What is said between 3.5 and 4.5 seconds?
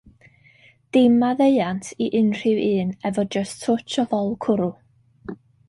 twtsh o fol